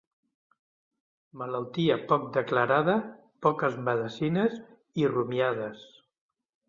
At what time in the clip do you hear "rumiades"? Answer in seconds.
5.13-5.85